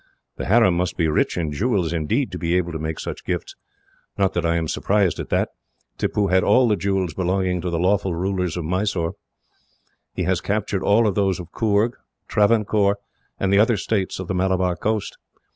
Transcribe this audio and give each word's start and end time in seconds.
"The 0.37 0.45
harem 0.45 0.75
must 0.75 0.97
be 0.97 1.07
rich 1.07 1.37
in 1.37 1.51
jewels, 1.51 1.93
indeed, 1.93 2.31
to 2.31 2.39
be 2.39 2.55
able 2.55 2.71
to 2.71 2.79
make 2.79 2.99
such 2.99 3.23
gifts. 3.23 3.55
Not 4.17 4.33
that 4.33 4.47
I 4.47 4.55
am 4.55 4.67
surprised 4.67 5.19
at 5.19 5.29
that. 5.29 5.49
Tippoo 5.99 6.25
had 6.29 6.43
all 6.43 6.67
the 6.67 6.75
jewels 6.75 7.13
belonging 7.13 7.61
to 7.61 7.69
the 7.69 7.77
lawful 7.77 8.15
rulers 8.15 8.57
of 8.57 8.65
Mysore. 8.65 9.13
He 10.15 10.23
has 10.23 10.41
captured 10.41 10.81
all 10.81 11.11
those 11.11 11.39
of 11.39 11.51
Coorg, 11.51 11.97
Travancore, 12.27 12.97
and 13.39 13.53
the 13.53 13.59
other 13.59 13.77
states 13.77 14.19
on 14.19 14.25
the 14.25 14.33
Malabar 14.33 14.75
coast. 14.75 15.19